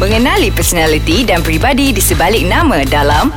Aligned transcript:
Mengenali 0.00 0.48
personaliti 0.48 1.28
dan 1.28 1.44
pribadi 1.44 1.92
di 1.92 2.00
sebalik 2.00 2.48
nama 2.48 2.88
dalam 2.88 3.28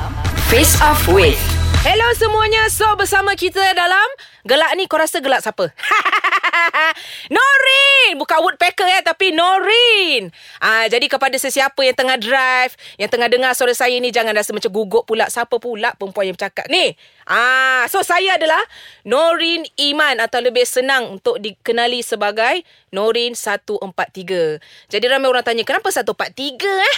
Face 0.47 0.79
Off 0.79 1.11
With. 1.11 1.35
Hello 1.83 2.07
semuanya. 2.15 2.71
So 2.71 2.87
bersama 2.95 3.35
kita 3.35 3.59
dalam 3.75 4.07
gelak 4.47 4.71
ni 4.79 4.87
kau 4.87 4.95
rasa 4.95 5.19
gelak 5.19 5.43
siapa? 5.43 5.75
Norin! 7.35 8.19
Bukan 8.19 8.37
woodpecker 8.45 8.85
ya 8.85 9.01
tapi 9.01 9.33
Norin. 9.33 10.29
Ah 10.61 10.85
jadi 10.85 11.05
kepada 11.09 11.33
sesiapa 11.35 11.77
yang 11.81 11.97
tengah 11.97 12.17
drive, 12.21 12.73
yang 13.01 13.09
tengah 13.09 13.29
dengar 13.29 13.51
suara 13.57 13.73
saya 13.73 13.97
ni 13.97 14.13
jangan 14.13 14.33
rasa 14.37 14.53
macam 14.53 14.69
gugup 14.69 15.09
pula. 15.09 15.27
Siapa 15.29 15.57
pula 15.57 15.97
perempuan 15.97 16.29
yang 16.29 16.35
bercakap 16.37 16.69
ni? 16.69 16.93
Ah 17.25 17.85
so 17.89 18.05
saya 18.05 18.37
adalah 18.37 18.61
Norin 19.07 19.65
Iman 19.79 20.21
atau 20.21 20.39
lebih 20.43 20.65
senang 20.67 21.17
untuk 21.19 21.41
dikenali 21.41 22.05
sebagai 22.05 22.61
Norin 22.93 23.33
143. 23.33 24.61
Jadi 24.93 25.05
ramai 25.09 25.27
orang 25.29 25.45
tanya 25.45 25.65
kenapa 25.65 25.89
143 25.89 26.61
eh? 26.61 26.97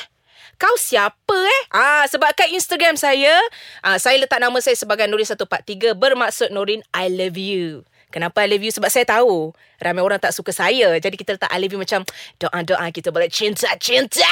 Kau 0.55 0.75
siapa 0.79 1.35
eh? 1.35 1.61
Ah 1.75 2.07
sebab 2.07 2.31
kat 2.31 2.47
Instagram 2.51 2.95
saya, 2.95 3.35
ah 3.83 3.99
saya 3.99 4.15
letak 4.19 4.39
nama 4.39 4.55
saya 4.63 4.75
sebagai 4.75 5.03
Nurin 5.07 5.27
143 5.27 5.95
bermaksud 5.95 6.51
Nurin 6.51 6.79
I 6.95 7.11
love 7.11 7.35
you. 7.35 7.83
Kenapa 8.15 8.47
I 8.47 8.55
love 8.55 8.63
you? 8.63 8.71
Sebab 8.71 8.87
saya 8.87 9.03
tahu 9.03 9.51
ramai 9.83 9.99
orang 9.99 10.23
tak 10.23 10.31
suka 10.31 10.55
saya. 10.55 10.95
Jadi 11.03 11.19
kita 11.19 11.35
letak 11.35 11.51
I 11.51 11.59
love 11.59 11.75
you 11.75 11.81
macam 11.83 12.07
doa-doa 12.39 12.87
kita 12.95 13.11
boleh 13.11 13.27
cinta-cinta. 13.27 14.23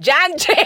Janji. 0.00 0.56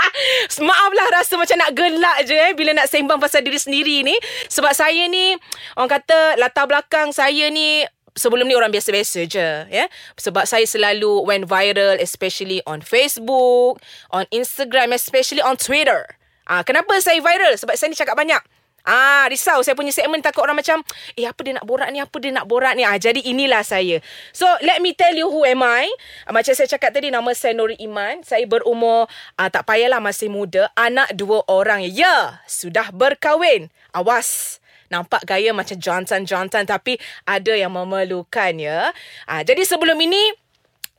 Maaflah 0.66 1.06
rasa 1.10 1.34
macam 1.34 1.58
nak 1.58 1.74
gelak 1.74 2.18
je 2.26 2.38
eh 2.38 2.54
bila 2.54 2.70
nak 2.70 2.86
sembang 2.86 3.18
pasal 3.18 3.42
diri 3.42 3.58
sendiri 3.58 4.06
ni. 4.06 4.14
Sebab 4.46 4.70
saya 4.70 5.10
ni 5.10 5.34
orang 5.74 5.90
kata 5.90 6.38
latar 6.38 6.70
belakang 6.70 7.10
saya 7.10 7.50
ni 7.50 7.82
sebelum 8.14 8.46
ni 8.46 8.54
orang 8.54 8.70
biasa-biasa 8.70 9.26
je 9.26 9.48
ya 9.66 9.84
sebab 10.14 10.46
saya 10.46 10.62
selalu 10.62 11.26
went 11.26 11.50
viral 11.50 11.98
especially 11.98 12.62
on 12.62 12.78
Facebook 12.78 13.82
on 14.14 14.22
Instagram 14.30 14.94
especially 14.94 15.42
on 15.42 15.58
Twitter 15.58 16.06
ah 16.46 16.62
kenapa 16.62 16.94
saya 17.02 17.18
viral 17.18 17.58
sebab 17.58 17.74
saya 17.74 17.90
ni 17.90 17.98
cakap 17.98 18.14
banyak 18.14 18.38
Ah, 18.84 19.24
risau 19.32 19.64
saya 19.64 19.72
punya 19.72 19.88
segmen 19.96 20.20
takut 20.20 20.44
orang 20.44 20.60
macam 20.60 20.84
eh 21.16 21.24
apa 21.24 21.40
dia 21.40 21.56
nak 21.56 21.64
borak 21.64 21.88
ni 21.88 22.04
apa 22.04 22.16
dia 22.20 22.30
nak 22.36 22.44
borak 22.44 22.76
ni. 22.76 22.84
Ah 22.84 23.00
jadi 23.00 23.16
inilah 23.16 23.64
saya. 23.64 24.04
So 24.36 24.44
let 24.60 24.84
me 24.84 24.92
tell 24.92 25.16
you 25.16 25.32
who 25.32 25.48
am 25.48 25.64
I. 25.64 25.88
Ah, 26.28 26.36
macam 26.36 26.52
saya 26.52 26.68
cakap 26.68 26.92
tadi 26.92 27.08
nama 27.08 27.32
saya 27.32 27.56
Nuri 27.56 27.80
Iman. 27.80 28.20
Saya 28.20 28.44
berumur 28.44 29.08
ah, 29.40 29.48
tak 29.48 29.64
payahlah 29.64 30.04
masih 30.04 30.28
muda, 30.28 30.68
anak 30.76 31.16
dua 31.16 31.40
orang. 31.48 31.80
Ya, 31.88 32.44
sudah 32.44 32.92
berkahwin. 32.92 33.72
Awas. 33.96 34.60
Nampak 34.92 35.24
gaya 35.24 35.50
macam 35.56 35.80
jantan-jantan 35.80 36.68
tapi 36.68 37.00
ada 37.24 37.56
yang 37.56 37.72
memerlukan 37.72 38.52
ya. 38.60 38.92
Ha, 39.26 39.42
jadi 39.42 39.64
sebelum 39.64 39.96
ini 39.96 40.43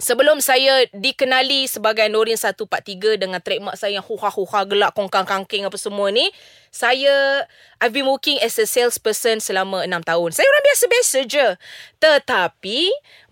Sebelum 0.06 0.38
saya 0.38 0.86
dikenali 0.94 1.66
sebagai 1.66 2.06
Nurin 2.14 2.38
143 2.38 3.18
dengan 3.18 3.42
trademark 3.42 3.74
saya 3.74 3.98
yang 3.98 4.06
huha-huha 4.06 4.62
gelak 4.70 4.94
kongkang 4.94 5.26
kangking 5.26 5.66
apa 5.66 5.82
semua 5.82 6.14
ni, 6.14 6.30
saya 6.70 7.42
I've 7.82 7.90
been 7.90 8.06
working 8.06 8.38
as 8.38 8.54
a 8.62 8.70
salesperson 8.70 9.42
selama 9.42 9.82
6 9.90 10.06
tahun. 10.06 10.30
Saya 10.38 10.46
orang 10.46 10.66
biasa-biasa 10.70 11.18
je. 11.26 11.48
Tetapi 11.98 12.80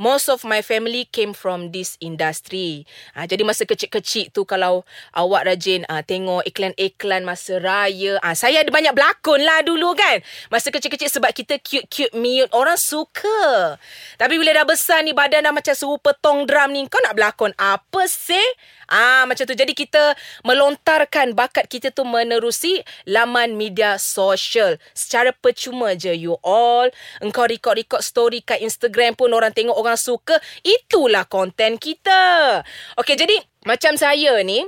most 0.02 0.34
of 0.34 0.42
my 0.42 0.66
family 0.66 1.06
came 1.14 1.38
from 1.38 1.70
this 1.70 1.94
industry. 2.02 2.90
Ha, 3.14 3.30
jadi 3.30 3.46
masa 3.46 3.70
kecil-kecil 3.70 4.34
tu 4.34 4.42
kalau 4.42 4.82
awak 5.14 5.46
rajin 5.46 5.86
ha, 5.86 6.02
tengok 6.02 6.42
iklan-iklan 6.50 7.22
masa 7.22 7.62
raya, 7.62 8.18
ha, 8.26 8.34
saya 8.34 8.66
ada 8.66 8.72
banyak 8.74 8.98
berlakon 8.98 9.46
lah 9.46 9.62
dulu 9.62 9.94
kan. 9.94 10.26
Masa 10.50 10.74
kecil-kecil 10.74 11.12
sebab 11.22 11.30
kita 11.36 11.62
cute-cute 11.62 12.18
mute, 12.18 12.50
orang 12.50 12.80
suka. 12.82 13.78
Tapi 14.18 14.42
bila 14.42 14.58
dah 14.58 14.66
besar 14.66 15.06
ni 15.06 15.14
badan 15.14 15.46
dah 15.46 15.54
macam 15.54 15.76
serupa 15.78 16.16
tong 16.18 16.50
drum 16.50 16.63
ni, 16.72 16.88
kau 16.88 17.02
nak 17.04 17.18
berlakon 17.18 17.52
apa 17.60 18.08
sih? 18.08 18.48
Ah 18.88 19.26
macam 19.26 19.44
tu. 19.44 19.58
Jadi 19.58 19.74
kita 19.74 20.14
melontarkan 20.48 21.34
bakat 21.34 21.66
kita 21.68 21.90
tu 21.90 22.06
menerusi 22.06 22.84
laman 23.10 23.58
media 23.58 23.98
sosial 23.98 24.78
secara 24.94 25.34
percuma 25.34 25.98
je 25.98 26.14
you 26.14 26.38
all. 26.46 26.88
Engkau 27.20 27.50
record-record 27.50 28.06
story 28.06 28.46
kat 28.46 28.62
Instagram 28.62 29.18
pun 29.18 29.34
orang 29.34 29.52
tengok 29.52 29.76
orang 29.76 29.98
suka. 29.98 30.38
Itulah 30.62 31.26
konten 31.26 31.82
kita. 31.82 32.62
Okey 33.02 33.18
jadi 33.18 33.36
macam 33.66 33.96
saya 33.96 34.40
ni 34.44 34.62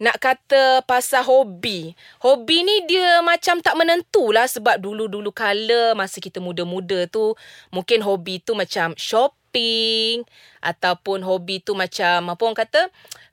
nak 0.00 0.16
kata 0.16 0.80
pasal 0.88 1.28
hobi. 1.28 1.92
Hobi 2.24 2.64
ni 2.64 2.88
dia 2.88 3.20
macam 3.20 3.60
tak 3.60 3.76
menentulah 3.76 4.48
sebab 4.48 4.80
dulu-dulu 4.80 5.28
kala 5.28 5.92
masa 5.92 6.24
kita 6.24 6.40
muda-muda 6.40 7.04
tu 7.12 7.36
mungkin 7.68 8.00
hobi 8.00 8.40
tu 8.40 8.56
macam 8.56 8.96
shopping 9.50 10.22
ataupun 10.62 11.26
hobi 11.26 11.58
tu 11.58 11.74
macam 11.74 12.30
apa 12.30 12.42
orang 12.46 12.58
kata 12.62 12.86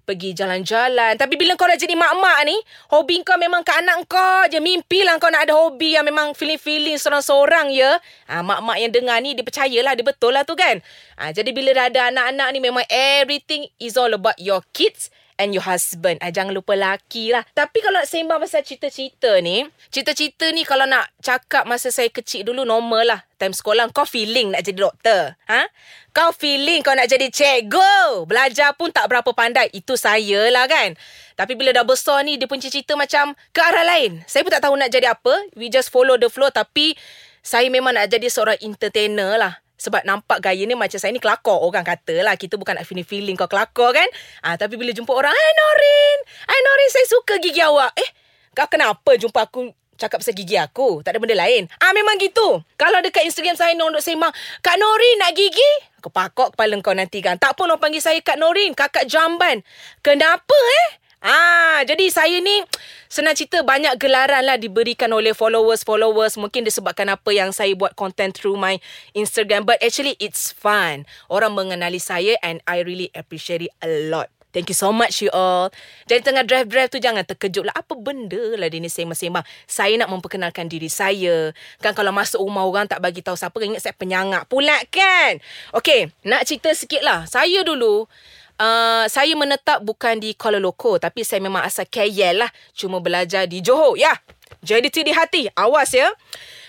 pergi 0.07 0.31
jalan-jalan. 0.33 1.19
Tapi 1.19 1.35
bila 1.35 1.59
kau 1.59 1.67
dah 1.67 1.75
jadi 1.75 1.91
mak-mak 1.91 2.47
ni, 2.47 2.55
hobi 2.95 3.21
kau 3.27 3.35
memang 3.35 3.59
ke 3.59 3.75
anak 3.75 4.07
kau 4.07 4.47
je. 4.47 4.57
Mimpi 4.63 5.03
lah 5.03 5.19
kau 5.19 5.27
nak 5.27 5.45
ada 5.45 5.53
hobi 5.53 5.99
yang 5.99 6.07
memang 6.07 6.31
feeling-feeling 6.31 6.95
seorang-seorang 6.95 7.75
ya. 7.75 7.99
Ha, 8.31 8.39
mak-mak 8.39 8.79
yang 8.79 8.95
dengar 8.95 9.19
ni, 9.19 9.35
dia 9.35 9.43
percayalah, 9.43 9.99
dia 9.99 10.07
betul 10.07 10.31
lah 10.31 10.47
tu 10.47 10.55
kan. 10.55 10.79
Ha, 11.19 11.35
jadi 11.35 11.51
bila 11.51 11.75
dah 11.75 11.91
ada 11.91 12.01
anak-anak 12.07 12.47
ni, 12.55 12.59
memang 12.63 12.87
everything 12.87 13.67
is 13.83 13.99
all 13.99 14.15
about 14.15 14.39
your 14.39 14.63
kids 14.71 15.11
and 15.37 15.53
your 15.53 15.63
husband. 15.63 16.17
Ah, 16.19 16.33
jangan 16.33 16.51
lupa 16.51 16.73
laki 16.73 17.31
lah. 17.31 17.45
Tapi 17.53 17.79
kalau 17.79 18.01
nak 18.01 18.09
sembang 18.09 18.41
pasal 18.41 18.65
cita-cita 18.65 19.37
ni, 19.39 19.63
cita-cita 19.93 20.49
ni 20.51 20.65
kalau 20.65 20.89
nak 20.89 21.07
cakap 21.21 21.63
masa 21.69 21.93
saya 21.93 22.09
kecil 22.09 22.45
dulu 22.49 22.65
normal 22.65 23.05
lah. 23.05 23.19
Time 23.37 23.53
sekolah 23.53 23.85
kau 23.93 24.03
feeling 24.03 24.49
nak 24.49 24.65
jadi 24.65 24.81
doktor. 24.81 25.21
Ha? 25.45 25.69
Kau 26.09 26.33
feeling 26.33 26.81
kau 26.81 26.97
nak 26.97 27.05
jadi 27.05 27.29
cikgu. 27.29 28.25
Belajar 28.25 28.73
pun 28.73 28.89
tak 28.89 29.05
berapa 29.07 29.29
pandai. 29.31 29.69
Itu 29.69 29.93
saya 29.93 30.49
lah 30.49 30.65
kan. 30.65 30.97
Tapi 31.37 31.53
bila 31.53 31.69
dah 31.69 31.85
besar 31.85 32.25
ni, 32.25 32.41
dia 32.41 32.49
pun 32.49 32.57
cita 32.57 32.97
macam 32.97 33.37
ke 33.53 33.61
arah 33.61 33.85
lain. 33.85 34.25
Saya 34.25 34.41
pun 34.41 34.49
tak 34.49 34.65
tahu 34.65 34.73
nak 34.73 34.89
jadi 34.89 35.13
apa. 35.13 35.53
We 35.53 35.69
just 35.69 35.93
follow 35.93 36.17
the 36.17 36.33
flow. 36.33 36.49
Tapi 36.49 36.97
saya 37.45 37.69
memang 37.69 37.93
nak 37.93 38.09
jadi 38.09 38.25
seorang 38.25 38.57
entertainer 38.65 39.37
lah. 39.37 39.53
Sebab 39.77 40.01
nampak 40.03 40.41
gaya 40.41 40.65
ni 40.65 40.73
macam 40.73 40.97
saya 40.97 41.13
ni 41.13 41.21
kelakor 41.21 41.61
orang 41.61 41.85
kata 41.85 42.25
lah. 42.25 42.33
Kita 42.33 42.57
bukan 42.57 42.81
nak 42.81 42.85
feeling-feeling 42.89 43.37
kau 43.37 43.45
kelakor 43.45 43.93
kan. 43.93 44.09
Ah, 44.41 44.57
tapi 44.57 44.73
bila 44.75 44.89
jumpa 44.89 45.13
orang, 45.13 45.33
Hai 45.33 45.51
Norin. 45.53 46.17
Hai 46.49 46.59
Norin, 46.65 46.89
saya 46.89 47.05
suka 47.05 47.33
gigi 47.37 47.61
awak. 47.61 47.93
Eh, 47.93 48.09
kau 48.57 48.65
kenapa 48.65 49.13
jumpa 49.15 49.45
aku 49.45 49.69
cakap 49.97 50.21
pasal 50.21 50.33
gigi 50.37 50.57
aku? 50.57 51.01
Tak 51.05 51.13
ada 51.13 51.17
benda 51.21 51.37
lain. 51.37 51.69
Ah, 51.77 51.93
memang 51.93 52.17
gitu. 52.17 52.61
Kalau 52.73 53.01
dekat 53.05 53.25
Instagram 53.29 53.57
saya, 53.57 53.73
Nondok 53.77 54.01
Semang, 54.01 54.33
Kak 54.65 54.77
Norin 54.77 55.15
nak 55.21 55.33
gigi? 55.37 55.71
Aku 56.01 56.13
pakok 56.13 56.53
kepala 56.53 56.77
kau 56.81 56.93
nanti 56.93 57.21
kan. 57.21 57.37
Tak 57.37 57.57
pun 57.57 57.69
orang 57.69 57.81
panggil 57.81 58.01
saya 58.01 58.21
Kak 58.21 58.37
Norin, 58.37 58.73
kakak 58.73 59.05
jamban. 59.05 59.65
Kenapa 60.01 60.57
eh? 60.85 61.06
Ah, 61.17 61.81
jadi 61.81 62.13
saya 62.13 62.37
ni 62.37 62.61
senang 63.09 63.33
cerita 63.33 63.65
banyak 63.65 63.97
gelaran 63.97 64.45
lah 64.45 64.53
diberikan 64.61 65.09
oleh 65.09 65.33
followers-followers. 65.33 66.37
Mungkin 66.37 66.61
disebabkan 66.61 67.09
apa 67.09 67.33
yang 67.33 67.49
saya 67.49 67.73
buat 67.73 67.97
content 67.97 68.37
through 68.37 68.53
my 68.53 68.77
Instagram. 69.17 69.65
But 69.65 69.81
actually 69.81 70.13
it's 70.21 70.53
fun. 70.53 71.09
Orang 71.25 71.57
mengenali 71.57 71.97
saya 71.97 72.37
and 72.45 72.61
I 72.69 72.85
really 72.85 73.09
appreciate 73.17 73.65
it 73.65 73.73
a 73.81 73.89
lot. 74.13 74.29
Thank 74.55 74.73
you 74.73 74.77
so 74.77 74.89
much 74.89 75.21
you 75.21 75.29
all. 75.33 75.73
Jadi 76.09 76.23
tengah 76.23 76.41
drive-drive 76.45 76.89
tu 76.93 77.01
jangan 77.01 77.25
terkejut 77.25 77.65
lah. 77.65 77.75
Apa 77.77 77.97
benda 77.97 78.57
lah 78.57 78.69
dia 78.69 78.77
ni 78.77 78.89
sembang-sembang. 78.89 79.45
Saya 79.65 79.97
nak 80.01 80.09
memperkenalkan 80.13 80.69
diri 80.69 80.89
saya. 80.89 81.51
Kan 81.81 81.97
kalau 81.97 82.13
masuk 82.13 82.41
rumah 82.41 82.65
orang 82.65 82.85
tak 82.85 83.01
bagi 83.01 83.25
tahu 83.25 83.37
siapa. 83.37 83.57
Ingat 83.57 83.85
saya 83.85 83.93
penyangak 83.97 84.49
pula 84.49 84.77
kan. 84.89 85.41
Okay, 85.73 86.13
nak 86.25 86.45
cerita 86.45 86.73
sikit 86.73 87.01
lah. 87.01 87.25
Saya 87.25 87.61
dulu 87.65 88.09
Uh, 88.57 89.05
saya 89.05 89.37
menetap 89.37 89.85
bukan 89.85 90.17
di 90.17 90.33
Kuala 90.33 90.57
Loko 90.57 90.97
tapi 90.97 91.21
saya 91.21 91.37
memang 91.37 91.61
asal 91.61 91.85
KL 91.85 92.41
lah. 92.41 92.51
Cuma 92.73 92.97
belajar 92.97 93.45
di 93.45 93.61
Johor. 93.61 93.97
Ya. 93.97 94.17
Jadi 94.65 94.89
di 94.89 95.13
hati. 95.13 95.45
Awas 95.53 95.93
ya. 95.93 96.09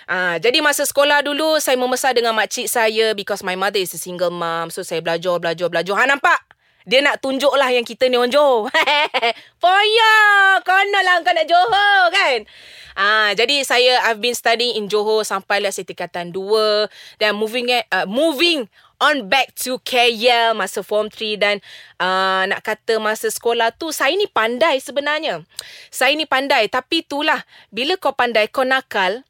Uh, 0.09 0.37
jadi 0.41 0.61
masa 0.65 0.89
sekolah 0.89 1.21
dulu 1.25 1.61
saya 1.61 1.77
membesar 1.77 2.17
dengan 2.17 2.33
makcik 2.33 2.69
saya 2.69 3.13
because 3.13 3.45
my 3.45 3.57
mother 3.57 3.81
is 3.81 3.93
a 3.97 4.01
single 4.01 4.33
mom. 4.33 4.69
So 4.69 4.85
saya 4.85 5.01
belajar, 5.01 5.41
belajar, 5.41 5.69
belajar. 5.73 5.95
Ha 5.97 6.05
nampak? 6.05 6.41
Dia 6.89 7.05
nak 7.05 7.21
tunjuk 7.21 7.53
lah 7.53 7.69
yang 7.69 7.85
kita 7.85 8.09
ni 8.09 8.17
orang 8.17 8.33
Johor. 8.33 8.73
Poya! 9.63 10.17
Kena 10.65 11.01
lah 11.05 11.21
kau 11.21 11.37
nak 11.37 11.45
Johor 11.45 12.09
kan? 12.09 12.49
Ah, 12.97 13.31
jadi 13.37 13.61
saya 13.61 14.09
I've 14.09 14.25
been 14.25 14.33
studying 14.33 14.81
in 14.81 14.89
Johor 14.89 15.21
sampai 15.21 15.61
lah 15.61 15.69
saya 15.69 15.85
tingkatan 15.85 16.33
2 16.33 17.21
dan 17.21 17.37
moving 17.37 17.69
at, 17.69 17.85
uh, 17.93 18.09
moving 18.09 18.73
on 18.99 19.31
back 19.31 19.55
to 19.55 19.79
KL 19.87 20.59
masa 20.59 20.83
form 20.83 21.07
3 21.11 21.39
dan 21.39 21.57
uh, 22.03 22.45
nak 22.51 22.67
kata 22.67 22.99
masa 22.99 23.31
sekolah 23.31 23.71
tu 23.75 23.95
saya 23.95 24.15
ni 24.15 24.27
pandai 24.27 24.83
sebenarnya. 24.83 25.43
Saya 25.91 26.15
ni 26.19 26.27
pandai 26.27 26.67
tapi 26.67 27.07
itulah 27.07 27.43
bila 27.71 27.95
kau 27.97 28.15
pandai 28.15 28.51
kau 28.51 28.67
nakal 28.67 29.23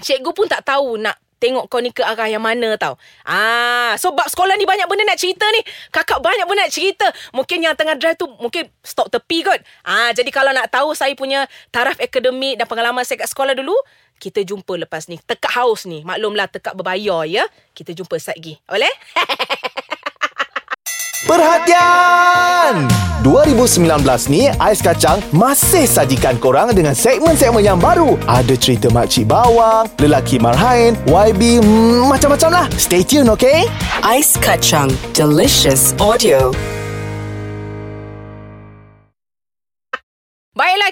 cikgu 0.00 0.30
pun 0.34 0.48
tak 0.50 0.66
tahu 0.66 0.98
nak 0.98 1.20
tengok 1.44 1.68
kau 1.68 1.84
ni 1.84 1.92
ke 1.92 2.00
arah 2.00 2.24
yang 2.24 2.40
mana 2.40 2.72
tau. 2.80 2.96
Ah, 3.28 3.92
so 4.00 4.16
bab 4.16 4.24
sekolah 4.32 4.56
ni 4.56 4.64
banyak 4.64 4.88
benda 4.88 5.04
nak 5.04 5.20
cerita 5.20 5.44
ni. 5.52 5.60
Kakak 5.92 6.24
banyak 6.24 6.48
benda 6.48 6.64
nak 6.64 6.72
cerita. 6.72 7.04
Mungkin 7.36 7.60
yang 7.60 7.76
tengah 7.76 8.00
drive 8.00 8.16
tu 8.16 8.24
mungkin 8.40 8.64
stop 8.80 9.12
tepi 9.12 9.44
kot. 9.44 9.60
Ah, 9.84 10.08
jadi 10.16 10.32
kalau 10.32 10.56
nak 10.56 10.72
tahu 10.72 10.96
saya 10.96 11.12
punya 11.12 11.44
taraf 11.68 12.00
akademik 12.00 12.56
dan 12.56 12.64
pengalaman 12.64 13.04
saya 13.04 13.20
kat 13.20 13.28
sekolah 13.28 13.52
dulu, 13.52 13.76
kita 14.18 14.42
jumpa 14.46 14.78
lepas 14.86 15.06
ni. 15.10 15.20
Tekak 15.22 15.52
haus 15.56 15.84
ni. 15.84 16.02
Maklumlah 16.06 16.48
tekak 16.48 16.74
berbayar 16.78 17.26
ya. 17.28 17.44
Kita 17.76 17.92
jumpa 17.92 18.16
sat 18.18 18.38
lagi. 18.38 18.58
Boleh? 18.68 18.92
Perhatian! 21.24 22.84
2019 23.24 23.88
ni 24.28 24.52
Ais 24.60 24.84
Kacang 24.84 25.24
masih 25.32 25.88
sajikan 25.88 26.36
korang 26.36 26.76
dengan 26.76 26.92
segmen-segmen 26.92 27.64
yang 27.64 27.80
baru. 27.80 28.20
Ada 28.28 28.52
cerita 28.60 28.92
makcik 28.92 29.24
bawang, 29.24 29.88
lelaki 29.96 30.36
marhain, 30.36 30.92
YB, 31.08 31.64
hmm, 31.64 32.12
macam-macam 32.12 32.50
lah. 32.52 32.66
Stay 32.76 33.00
tune, 33.00 33.32
okay? 33.32 33.64
Ais 34.04 34.36
kacang. 34.36 34.92
Delicious 35.16 35.96
audio. 35.96 36.52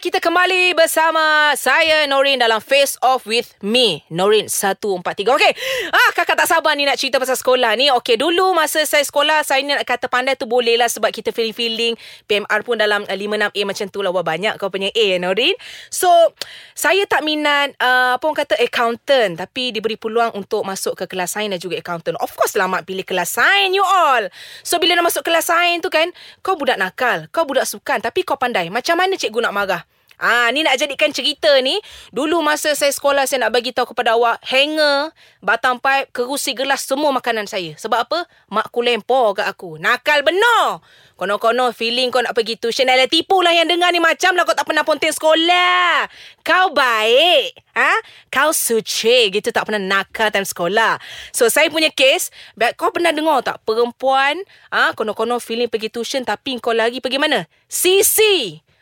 Kita 0.02 0.18
kembali 0.18 0.74
bersama 0.74 1.54
saya 1.54 2.02
Norin 2.10 2.34
dalam 2.34 2.58
Face 2.58 2.98
Off 3.06 3.22
with 3.22 3.54
Me. 3.62 4.02
Norin 4.10 4.50
143. 4.50 4.98
Okey. 5.30 5.52
Ah, 5.94 6.10
kakak 6.10 6.42
tak 6.42 6.50
sabar 6.50 6.74
ni 6.74 6.82
nak 6.82 6.98
cerita 6.98 7.22
pasal 7.22 7.38
sekolah 7.38 7.78
ni. 7.78 7.86
Okey, 7.86 8.18
dulu 8.18 8.50
masa 8.50 8.82
saya 8.82 9.06
sekolah, 9.06 9.46
saya 9.46 9.62
ni 9.62 9.70
nak 9.70 9.86
kata 9.86 10.10
pandai 10.10 10.34
tu 10.34 10.50
boleh 10.50 10.74
lah 10.74 10.90
sebab 10.90 11.14
kita 11.14 11.30
feeling-feeling. 11.30 11.94
PMR 12.26 12.66
pun 12.66 12.82
dalam 12.82 13.06
uh, 13.06 13.14
5-6A 13.14 13.62
macam 13.62 13.86
tu 13.94 14.02
lah. 14.02 14.10
Banyak 14.10 14.58
kau 14.58 14.74
punya 14.74 14.90
A, 14.90 15.22
Norin. 15.22 15.54
So, 15.86 16.10
saya 16.74 17.06
tak 17.06 17.22
minat, 17.22 17.78
uh, 17.78 18.18
apa 18.18 18.26
orang 18.26 18.42
kata, 18.42 18.58
accountant. 18.58 19.38
Tapi 19.38 19.70
diberi 19.70 19.94
peluang 19.94 20.34
untuk 20.34 20.66
masuk 20.66 20.98
ke 20.98 21.06
kelas 21.06 21.38
sains 21.38 21.54
dan 21.54 21.62
juga 21.62 21.78
accountant. 21.78 22.18
Of 22.18 22.34
course, 22.34 22.58
selamat 22.58 22.90
pilih 22.90 23.06
kelas 23.06 23.38
sains, 23.38 23.70
you 23.70 23.86
all. 23.86 24.26
So, 24.66 24.82
bila 24.82 24.98
nak 24.98 25.14
masuk 25.14 25.22
kelas 25.22 25.46
sains 25.46 25.78
tu 25.78 25.94
kan, 25.94 26.10
kau 26.42 26.58
budak 26.58 26.74
nakal, 26.74 27.30
kau 27.30 27.46
budak 27.46 27.70
sukan. 27.70 28.02
Tapi 28.02 28.26
kau 28.26 28.34
pandai. 28.34 28.66
Macam 28.66 28.98
mana 28.98 29.14
cikgu 29.14 29.46
nak 29.46 29.54
marah? 29.54 29.91
Ah, 30.22 30.46
ni 30.54 30.62
nak 30.62 30.78
jadikan 30.78 31.10
cerita 31.10 31.50
ni. 31.66 31.82
Dulu 32.14 32.46
masa 32.46 32.78
saya 32.78 32.94
sekolah 32.94 33.26
saya 33.26 33.42
nak 33.42 33.58
bagi 33.58 33.74
tahu 33.74 33.90
kepada 33.90 34.14
awak 34.14 34.38
hanger, 34.46 35.10
batang 35.42 35.82
pipe, 35.82 36.14
kerusi 36.14 36.54
gelas 36.54 36.86
semua 36.86 37.10
makanan 37.10 37.50
saya. 37.50 37.74
Sebab 37.74 38.06
apa? 38.06 38.30
Mak 38.46 38.70
ku 38.70 38.86
lempar 38.86 39.34
kat 39.34 39.50
aku. 39.50 39.82
Nakal 39.82 40.22
benar. 40.22 40.78
Kono-kono 41.18 41.74
feeling 41.74 42.14
kau 42.14 42.22
nak 42.22 42.38
pergi 42.38 42.54
tuition. 42.54 42.86
Dah 42.86 43.02
tipu 43.10 43.42
lah 43.42 43.50
yang 43.50 43.66
dengar 43.66 43.90
ni 43.90 43.98
macam 43.98 44.38
lah 44.38 44.46
kau 44.46 44.54
tak 44.54 44.62
pernah 44.62 44.86
ponting 44.86 45.10
sekolah. 45.10 46.06
Kau 46.46 46.70
baik. 46.70 47.58
Ha? 47.74 47.92
Kau 48.30 48.54
suci 48.54 49.26
gitu 49.34 49.50
tak 49.50 49.66
pernah 49.66 49.82
nakal 49.82 50.30
time 50.30 50.46
sekolah. 50.46 51.02
So 51.34 51.50
saya 51.50 51.66
punya 51.66 51.90
case, 51.90 52.30
kau 52.78 52.94
pernah 52.94 53.10
dengar 53.10 53.42
tak 53.42 53.58
perempuan 53.66 54.38
ha? 54.70 54.94
kono-kono 54.94 55.42
feeling 55.42 55.66
pergi 55.66 55.90
tuition 55.90 56.22
tapi 56.22 56.62
kau 56.62 56.70
lagi 56.70 57.02
pergi 57.02 57.18
mana? 57.18 57.50
CC. 57.66 58.18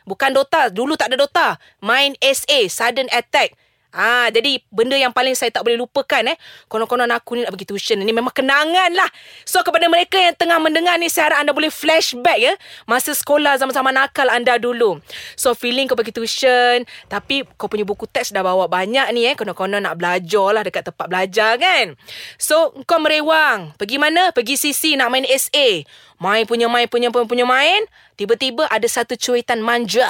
Bukan 0.05 0.33
Dota. 0.33 0.69
Dulu 0.73 0.97
tak 0.97 1.13
ada 1.13 1.17
Dota. 1.21 1.47
Main 1.81 2.17
SA. 2.21 2.67
Sudden 2.67 3.09
Attack. 3.13 3.57
Ah, 3.91 4.31
jadi 4.31 4.63
benda 4.71 4.95
yang 4.95 5.11
paling 5.11 5.35
saya 5.35 5.51
tak 5.51 5.67
boleh 5.67 5.75
lupakan 5.75 6.23
eh. 6.23 6.39
Konon-konon 6.71 7.11
aku 7.11 7.35
ni 7.35 7.43
nak 7.43 7.51
pergi 7.51 7.67
tuition. 7.67 7.99
Ini 7.99 8.15
memang 8.15 8.31
kenangan 8.31 8.87
lah. 8.95 9.07
So 9.43 9.59
kepada 9.67 9.91
mereka 9.91 10.15
yang 10.15 10.31
tengah 10.31 10.63
mendengar 10.63 10.95
ni 10.95 11.11
saya 11.11 11.27
harap 11.27 11.43
anda 11.43 11.51
boleh 11.51 11.67
flashback 11.67 12.39
ya. 12.39 12.55
Masa 12.87 13.11
sekolah 13.11 13.59
zaman-zaman 13.59 13.91
nakal 13.91 14.31
anda 14.31 14.55
dulu. 14.55 15.03
So 15.35 15.51
feeling 15.51 15.91
kau 15.91 15.99
pergi 15.99 16.15
tuition. 16.15 16.87
Tapi 17.11 17.43
kau 17.59 17.67
punya 17.67 17.83
buku 17.83 18.07
teks 18.07 18.31
dah 18.31 18.39
bawa 18.39 18.71
banyak 18.71 19.11
ni 19.11 19.27
eh. 19.27 19.35
Konon-konon 19.35 19.83
nak 19.83 19.99
belajar 19.99 20.47
lah 20.55 20.63
dekat 20.63 20.87
tempat 20.87 21.11
belajar 21.11 21.59
kan. 21.59 21.99
So 22.39 22.71
kau 22.87 23.03
merewang. 23.03 23.75
Pergi 23.75 23.99
mana? 23.99 24.31
Pergi 24.31 24.55
CC 24.55 24.95
nak 24.95 25.11
main 25.11 25.27
SA. 25.27 25.83
Main 26.15 26.47
punya 26.47 26.71
main 26.71 26.87
punya 26.87 27.11
punya, 27.11 27.27
punya 27.27 27.43
main. 27.43 27.83
Tiba-tiba 28.15 28.71
ada 28.71 28.87
satu 28.87 29.19
cuitan 29.19 29.59
manja 29.59 30.07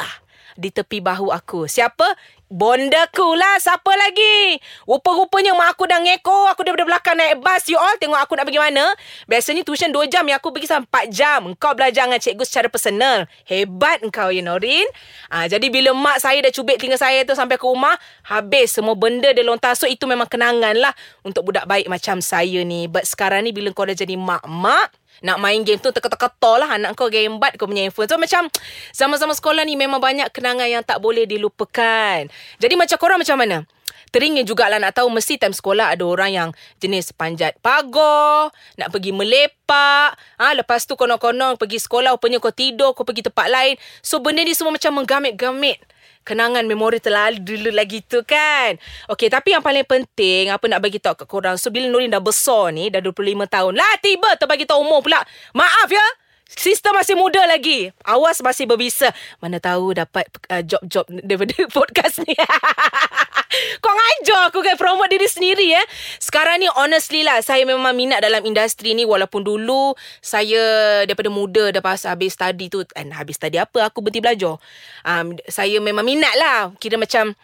di 0.60 0.70
tepi 0.70 1.00
bahu 1.00 1.32
aku. 1.32 1.66
Siapa? 1.66 2.06
Bondaku 2.52 3.32
lah. 3.40 3.64
Siapa 3.64 3.96
lagi? 3.96 4.60
Rupa-rupanya 4.84 5.56
mak 5.56 5.80
aku 5.80 5.88
dah 5.88 6.04
ngeko. 6.04 6.52
Aku 6.52 6.68
daripada 6.68 6.84
belakang 6.84 7.16
naik 7.16 7.40
bas. 7.40 7.64
You 7.72 7.80
all 7.80 7.96
tengok 7.96 8.20
aku 8.20 8.36
nak 8.36 8.44
pergi 8.44 8.60
mana. 8.60 8.92
Biasanya 9.24 9.64
tuition 9.64 9.88
2 9.96 10.12
jam. 10.12 10.28
Yang 10.28 10.44
aku 10.44 10.52
pergi 10.52 10.68
sampai 10.68 11.08
4 11.08 11.16
jam. 11.16 11.40
Engkau 11.48 11.72
belajar 11.72 12.12
dengan 12.12 12.20
cikgu 12.20 12.44
secara 12.44 12.68
personal. 12.68 13.24
Hebat 13.48 14.04
engkau, 14.04 14.36
you 14.36 14.44
know, 14.44 14.60
Rin. 14.60 14.84
Ha, 15.32 15.48
jadi 15.48 15.72
bila 15.72 15.96
mak 15.96 16.20
saya 16.20 16.44
dah 16.44 16.52
cubit 16.52 16.76
telinga 16.76 17.00
saya 17.00 17.24
tu 17.24 17.32
sampai 17.32 17.56
ke 17.56 17.64
rumah. 17.64 17.96
Habis 18.28 18.76
semua 18.76 19.00
benda 19.00 19.32
dia 19.32 19.48
lontar. 19.48 19.80
So 19.80 19.88
itu 19.88 20.04
memang 20.04 20.28
kenangan 20.28 20.76
lah. 20.76 20.92
Untuk 21.24 21.48
budak 21.48 21.64
baik 21.72 21.88
macam 21.88 22.20
saya 22.20 22.68
ni. 22.68 22.92
But 22.92 23.08
sekarang 23.08 23.48
ni 23.48 23.56
bila 23.56 23.72
kau 23.72 23.88
dah 23.88 23.96
jadi 23.96 24.20
mak-mak 24.20 24.92
nak 25.22 25.38
main 25.38 25.62
game 25.62 25.78
tu 25.78 25.94
teka-teka 25.94 26.34
lah 26.58 26.78
anak 26.78 26.98
kau 26.98 27.08
gambat 27.08 27.56
kau 27.56 27.70
punya 27.70 27.86
handphone. 27.86 28.10
So 28.10 28.18
macam 28.18 28.50
sama-sama 28.92 29.38
sekolah 29.38 29.64
ni 29.64 29.78
memang 29.78 30.02
banyak 30.02 30.34
kenangan 30.34 30.68
yang 30.68 30.84
tak 30.84 30.98
boleh 31.00 31.30
dilupakan. 31.30 32.28
Jadi 32.58 32.74
macam 32.74 32.98
korang 32.98 33.22
macam 33.22 33.38
mana? 33.38 33.64
Teringin 34.12 34.44
jugalah 34.44 34.76
nak 34.76 35.00
tahu 35.00 35.08
mesti 35.08 35.40
time 35.40 35.56
sekolah 35.56 35.96
ada 35.96 36.04
orang 36.04 36.32
yang 36.36 36.50
jenis 36.84 37.16
panjat 37.16 37.56
pagar, 37.64 38.52
nak 38.76 38.92
pergi 38.92 39.16
melepak. 39.16 40.20
Ha, 40.36 40.52
lepas 40.52 40.84
tu 40.84 41.00
konon-konon 41.00 41.56
pergi 41.56 41.80
sekolah, 41.80 42.20
rupanya 42.20 42.44
kau 42.44 42.52
tidur, 42.52 42.92
kau 42.92 43.08
pergi 43.08 43.24
tempat 43.32 43.48
lain. 43.48 43.80
So 44.04 44.20
benda 44.20 44.44
ni 44.44 44.52
semua 44.52 44.76
macam 44.76 45.00
menggamit-gamit 45.00 45.80
kenangan 46.24 46.66
memori 46.66 47.02
terlalu 47.02 47.42
dulu 47.42 47.70
lagi 47.74 48.02
tu 48.06 48.22
kan. 48.24 48.78
Okey, 49.12 49.28
tapi 49.28 49.54
yang 49.54 49.64
paling 49.66 49.86
penting 49.86 50.50
apa 50.54 50.64
nak 50.70 50.82
bagi 50.82 51.02
tahu 51.02 51.18
kat 51.18 51.28
korang. 51.28 51.56
So 51.58 51.74
bila 51.74 51.90
Nurin 51.90 52.14
dah 52.14 52.22
besar 52.22 52.72
ni, 52.74 52.88
dah 52.94 53.02
25 53.02 53.48
tahun. 53.50 53.74
Lah 53.74 53.94
tiba 54.00 54.38
tu 54.38 54.46
bagi 54.46 54.66
tahu 54.66 54.82
umur 54.86 55.02
pula. 55.02 55.22
Maaf 55.54 55.90
ya. 55.90 56.21
Sister 56.52 56.92
masih 56.92 57.16
muda 57.16 57.40
lagi. 57.48 57.96
Awas 58.04 58.44
masih 58.44 58.68
berbisa. 58.68 59.12
Mana 59.40 59.64
tahu 59.64 59.96
dapat 59.96 60.28
uh, 60.52 60.60
job-job 60.60 61.08
daripada 61.24 61.56
podcast 61.78 62.20
ni. 62.28 62.36
Kau 63.84 63.92
ngajar 63.92 64.48
aku 64.48 64.64
kan 64.64 64.80
promote 64.80 65.12
diri 65.12 65.28
sendiri 65.28 65.76
eh. 65.76 65.86
Sekarang 66.24 66.64
ni 66.64 66.72
honestly 66.72 67.24
lah 67.24 67.44
saya 67.44 67.68
memang 67.68 67.92
minat 67.92 68.24
dalam 68.24 68.40
industri 68.48 68.96
ni 68.96 69.04
walaupun 69.04 69.44
dulu 69.44 69.92
saya 70.24 71.04
daripada 71.04 71.28
muda 71.28 71.68
dah 71.76 71.84
pas 71.84 72.00
habis 72.08 72.32
study 72.32 72.72
tu 72.72 72.88
and 72.96 73.12
habis 73.12 73.36
study 73.36 73.60
apa 73.60 73.92
aku 73.92 74.00
berhenti 74.00 74.24
belajar. 74.24 74.56
Um, 75.04 75.36
saya 75.52 75.80
memang 75.84 76.08
minat 76.08 76.32
lah. 76.40 76.72
Kira 76.80 76.96
macam 76.96 77.36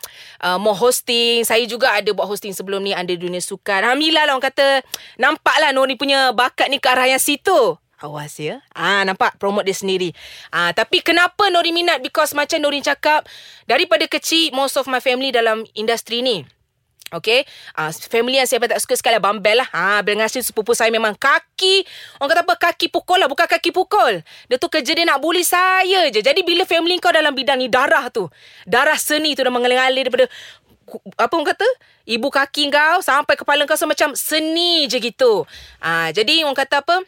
uh, 0.43 0.57
mau 0.59 0.75
hosting. 0.75 1.43
Saya 1.43 1.63
juga 1.67 1.91
ada 1.91 2.07
buat 2.15 2.27
hosting 2.27 2.55
sebelum 2.55 2.83
ni 2.83 2.95
ada 2.95 3.11
dunia 3.11 3.43
sukan. 3.43 3.83
Alhamdulillah 3.83 4.23
lah 4.27 4.33
orang 4.35 4.47
kata 4.47 4.83
nampak 5.19 5.59
lah 5.59 5.75
Nori 5.75 5.99
punya 5.99 6.31
bakat 6.31 6.71
ni 6.71 6.79
ke 6.79 6.87
arah 6.87 7.07
yang 7.07 7.19
situ. 7.19 7.75
Awas 7.97 8.37
ya. 8.37 8.61
Ah 8.77 9.01
nampak 9.01 9.41
promote 9.41 9.65
dia 9.65 9.73
sendiri. 9.73 10.13
Ah 10.53 10.69
tapi 10.69 11.01
kenapa 11.01 11.49
Nori 11.49 11.73
minat 11.73 11.97
because 12.05 12.37
macam 12.37 12.61
Nori 12.61 12.85
cakap 12.85 13.25
daripada 13.65 14.05
kecil 14.05 14.53
most 14.53 14.77
of 14.77 14.85
my 14.85 15.01
family 15.01 15.33
dalam 15.33 15.65
industri 15.73 16.21
ni. 16.21 16.45
Okay 17.07 17.47
uh, 17.79 17.87
Family 18.11 18.35
yang 18.35 18.43
saya 18.43 18.59
tak 18.67 18.83
suka 18.83 18.99
sekali 18.99 19.15
Bambel 19.15 19.63
lah 19.63 19.69
ha, 19.71 20.03
Dengan 20.03 20.27
hasil 20.27 20.43
sepupu 20.43 20.75
saya 20.75 20.91
memang 20.91 21.15
kaki 21.15 21.87
Orang 22.19 22.35
kata 22.35 22.43
apa 22.43 22.55
Kaki 22.59 22.91
pukul 22.91 23.23
lah 23.23 23.31
Bukan 23.31 23.47
kaki 23.47 23.71
pukul 23.71 24.19
Dia 24.51 24.59
tu 24.59 24.67
kerja 24.67 24.91
dia 24.91 25.07
nak 25.07 25.23
bully 25.23 25.39
saya 25.39 26.11
je 26.11 26.19
Jadi 26.19 26.43
bila 26.43 26.67
family 26.67 26.99
kau 26.99 27.07
dalam 27.15 27.31
bidang 27.31 27.63
ni 27.63 27.71
Darah 27.71 28.11
tu 28.11 28.27
Darah 28.67 28.99
seni 28.99 29.39
tu 29.39 29.47
dah 29.47 29.53
mengalir-alir 29.55 30.11
daripada 30.11 30.27
apa 31.19 31.31
orang 31.35 31.51
kata 31.51 31.67
ibu 32.07 32.31
kaki 32.31 32.71
kau 32.71 33.03
sampai 33.03 33.35
kepala 33.35 33.67
kau 33.67 33.75
semacam 33.75 34.15
seni 34.15 34.87
je 34.87 35.03
gitu. 35.03 35.43
Ah 35.83 36.07
jadi 36.15 36.47
orang 36.47 36.55
kata 36.55 36.79
apa? 36.79 37.03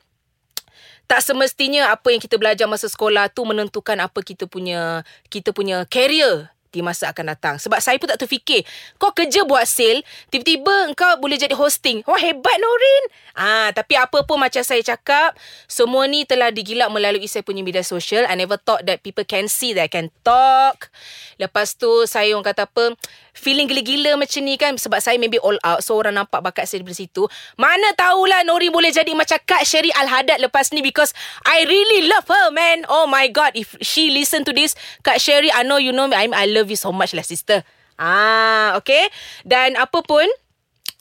Tak 1.10 1.26
semestinya 1.26 1.90
apa 1.90 2.14
yang 2.14 2.22
kita 2.22 2.38
belajar 2.38 2.70
masa 2.70 2.86
sekolah 2.86 3.34
tu 3.34 3.42
menentukan 3.42 3.98
apa 3.98 4.22
kita 4.22 4.46
punya 4.46 5.02
kita 5.34 5.50
punya 5.50 5.82
career 5.90 6.54
di 6.70 6.86
masa 6.86 7.10
akan 7.10 7.34
datang. 7.34 7.56
Sebab 7.58 7.82
saya 7.82 7.98
pun 7.98 8.06
tak 8.10 8.22
terfikir. 8.22 8.62
Kau 9.02 9.10
kerja 9.10 9.42
buat 9.42 9.66
sale, 9.66 10.06
tiba-tiba 10.30 10.94
kau 10.94 11.18
boleh 11.18 11.38
jadi 11.42 11.58
hosting. 11.58 12.06
Wah, 12.06 12.22
hebat 12.22 12.58
Norin. 12.62 13.04
Ah, 13.34 13.70
tapi 13.74 13.98
apa 13.98 14.22
pun 14.22 14.38
macam 14.38 14.62
saya 14.62 14.82
cakap, 14.86 15.34
semua 15.66 16.06
ni 16.06 16.30
telah 16.30 16.54
digilak 16.54 16.94
melalui 16.94 17.26
saya 17.26 17.42
punya 17.42 17.66
media 17.66 17.82
sosial. 17.82 18.30
I 18.30 18.38
never 18.38 18.62
thought 18.62 18.86
that 18.86 19.02
people 19.02 19.26
can 19.26 19.50
see 19.50 19.74
that 19.74 19.90
I 19.90 19.92
can 19.92 20.14
talk. 20.22 20.94
Lepas 21.42 21.74
tu, 21.74 22.06
saya 22.06 22.38
orang 22.38 22.46
kata 22.46 22.70
apa, 22.70 22.94
feeling 23.40 23.72
gila-gila 23.72 24.20
macam 24.20 24.44
ni 24.44 24.60
kan 24.60 24.76
sebab 24.76 25.00
saya 25.00 25.16
maybe 25.16 25.40
all 25.40 25.56
out 25.64 25.80
so 25.80 25.96
orang 25.96 26.20
nampak 26.20 26.44
bakat 26.44 26.68
saya 26.68 26.84
di 26.84 26.92
situ. 26.92 27.24
Mana 27.56 27.96
tahulah 27.96 28.44
Nori 28.44 28.68
boleh 28.68 28.92
jadi 28.92 29.16
macam 29.16 29.40
Kak 29.48 29.64
Sherry 29.64 29.90
Al-Hadad 29.96 30.44
lepas 30.44 30.76
ni 30.76 30.84
because 30.84 31.16
I 31.48 31.64
really 31.64 32.12
love 32.12 32.28
her 32.28 32.52
man. 32.52 32.84
Oh 32.92 33.08
my 33.08 33.32
god 33.32 33.56
if 33.56 33.80
she 33.80 34.12
listen 34.12 34.44
to 34.44 34.52
this 34.52 34.76
Kak 35.02 35.24
Sherry 35.24 35.48
I 35.56 35.64
know 35.64 35.80
you 35.80 35.96
know 35.96 36.12
me. 36.12 36.20
I'm, 36.20 36.36
I 36.36 36.52
love 36.52 36.68
you 36.68 36.78
so 36.78 36.92
much 36.92 37.16
lah 37.16 37.24
sister. 37.24 37.64
Ah 37.96 38.76
okay. 38.76 39.08
Dan 39.48 39.80
apa 39.80 40.04
pun 40.04 40.28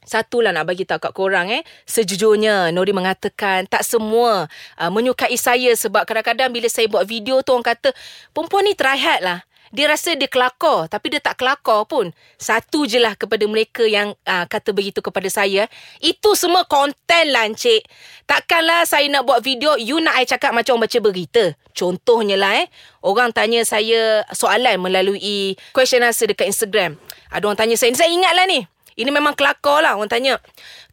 Satulah 0.09 0.57
nak 0.57 0.64
bagi 0.64 0.88
tahu 0.88 1.04
kat 1.04 1.12
korang 1.12 1.52
eh. 1.52 1.61
Sejujurnya 1.85 2.73
Nori 2.73 2.97
mengatakan 2.97 3.68
tak 3.68 3.85
semua 3.85 4.49
uh, 4.80 4.88
menyukai 4.88 5.37
saya 5.37 5.76
sebab 5.76 6.09
kadang-kadang 6.09 6.49
bila 6.49 6.64
saya 6.73 6.88
buat 6.88 7.04
video 7.04 7.45
tu 7.45 7.52
orang 7.52 7.76
kata 7.76 7.92
perempuan 8.33 8.64
ni 8.64 8.73
try 8.73 8.97
hard 8.97 9.21
lah 9.21 9.38
dia 9.68 9.84
rasa 9.88 10.16
dia 10.16 10.30
kelakar 10.30 10.88
tapi 10.88 11.12
dia 11.12 11.20
tak 11.20 11.40
kelakar 11.40 11.84
pun. 11.84 12.10
Satu 12.40 12.88
je 12.88 12.96
lah 12.96 13.12
kepada 13.14 13.44
mereka 13.44 13.84
yang 13.84 14.16
uh, 14.25 14.44
kata 14.48 14.72
begitu 14.72 15.04
kepada 15.04 15.28
saya. 15.28 15.68
Itu 16.00 16.32
semua 16.32 16.64
konten 16.64 17.25
lah 17.32 17.44
encik. 17.44 17.84
Takkanlah 18.25 18.88
saya 18.88 19.04
nak 19.12 19.28
buat 19.28 19.44
video 19.44 19.76
you 19.76 20.00
nak 20.00 20.16
saya 20.20 20.38
cakap 20.38 20.56
macam 20.56 20.78
orang 20.78 20.84
baca 20.88 20.98
berita. 21.04 21.44
Contohnya 21.76 22.37
lah 22.40 22.64
eh. 22.64 22.66
Orang 23.04 23.30
tanya 23.37 23.62
saya 23.62 24.25
soalan 24.32 24.80
melalui 24.80 25.54
question 25.76 26.02
answer 26.02 26.26
dekat 26.26 26.50
Instagram. 26.50 26.96
Ada 27.28 27.44
orang 27.44 27.58
tanya 27.60 27.76
saya. 27.76 27.92
Saya 27.92 28.10
ingat 28.10 28.32
lah 28.32 28.48
ni. 28.48 28.64
Ini 28.98 29.14
memang 29.14 29.37
kelakar 29.38 29.84
lah. 29.84 29.94
Orang 29.94 30.10
tanya. 30.10 30.42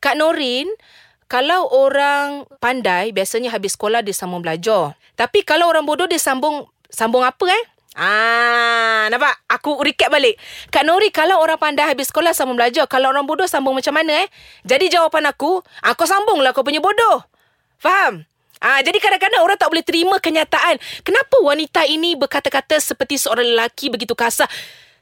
Kak 0.03 0.19
Norin, 0.19 0.69
Kalau 1.25 1.65
orang 1.73 2.45
pandai 2.61 3.09
Biasanya 3.09 3.49
habis 3.49 3.73
sekolah 3.73 4.05
Dia 4.05 4.13
sambung 4.13 4.45
belajar 4.45 4.93
Tapi 5.17 5.41
kalau 5.41 5.65
orang 5.65 5.81
bodoh 5.81 6.05
Dia 6.05 6.21
sambung 6.21 6.69
Sambung 6.85 7.25
apa 7.25 7.49
eh 7.49 7.65
Ah, 7.95 9.07
nampak? 9.07 9.39
Aku 9.47 9.79
recap 9.79 10.11
balik. 10.11 10.35
Kak 10.67 10.83
Nori, 10.83 11.15
kalau 11.15 11.39
orang 11.39 11.55
pandai 11.55 11.87
habis 11.87 12.11
sekolah 12.11 12.35
sambung 12.35 12.59
belajar. 12.59 12.83
Kalau 12.91 13.07
orang 13.07 13.23
bodoh 13.23 13.47
sambung 13.47 13.71
macam 13.71 13.95
mana 13.95 14.27
eh? 14.27 14.27
Jadi 14.67 14.91
jawapan 14.91 15.31
aku, 15.31 15.63
aku 15.79 16.03
sambunglah 16.03 16.51
kau 16.51 16.59
punya 16.59 16.83
bodoh. 16.83 17.23
Faham? 17.79 18.27
Ah, 18.59 18.83
jadi 18.83 18.99
kadang-kadang 18.99 19.39
orang 19.39 19.55
tak 19.55 19.71
boleh 19.71 19.83
terima 19.87 20.19
kenyataan. 20.19 20.75
Kenapa 21.07 21.39
wanita 21.39 21.87
ini 21.87 22.19
berkata-kata 22.19 22.83
seperti 22.83 23.15
seorang 23.15 23.47
lelaki 23.47 23.87
begitu 23.87 24.11
kasar? 24.11 24.51